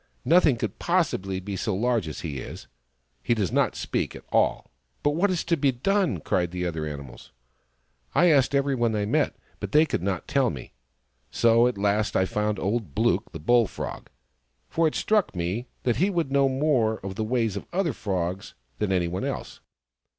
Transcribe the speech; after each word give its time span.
Nothing 0.25 0.55
could 0.57 0.79
possibly 0.79 1.39
be 1.39 1.55
so 1.55 1.75
large 1.75 2.07
as 2.07 2.21
he 2.21 2.39
is. 2.39 2.65
He 3.21 3.35
does 3.35 3.51
not 3.51 3.75
speak 3.75 4.15
at 4.15 4.23
all."" 4.31 4.71
But 5.03 5.11
what 5.11 5.29
is 5.29 5.43
to 5.43 5.55
be 5.55 5.71
done?" 5.71 6.21
cried 6.25 6.49
the 6.49 6.65
other 6.65 6.87
animals." 6.87 7.31
I 8.15 8.31
asked 8.31 8.55
every 8.55 8.73
one 8.73 8.95
I 8.95 9.05
met, 9.05 9.35
but 9.59 9.73
they 9.73 9.85
coiild 9.85 10.01
not 10.01 10.25
THE 10.25 10.33
FROG 10.33 10.53
THAT 10.53 10.55
LAUGHED 10.57 11.43
121 11.43 11.43
tell 11.43 11.49
me. 11.51 11.53
So 11.53 11.67
at 11.67 11.77
last 11.77 12.15
I 12.15 12.25
found 12.25 12.57
old 12.57 12.95
Blook, 12.95 13.31
the 13.31 13.37
Bull 13.39 13.67
frog, 13.67 14.09
for 14.67 14.87
it 14.87 14.95
struck 14.95 15.35
me 15.35 15.67
that 15.83 15.97
he 15.97 16.09
would 16.09 16.31
know 16.31 16.49
more 16.49 16.97
of 17.05 17.13
the 17.13 17.23
ways 17.23 17.55
of 17.55 17.67
other 17.71 17.93
Frogs 17.93 18.55
than 18.79 18.91
anyone 18.91 19.23
else. 19.23 19.59